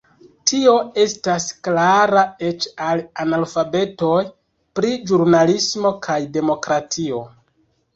[0.51, 0.71] Tio
[1.03, 4.19] estas klara eĉ al analfabetoj
[4.81, 7.27] pri ĵurnalismo kaj demokratio.